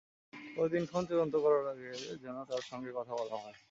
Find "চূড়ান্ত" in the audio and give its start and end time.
1.05-1.35